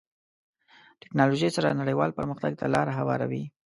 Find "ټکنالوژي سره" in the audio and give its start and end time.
1.01-1.77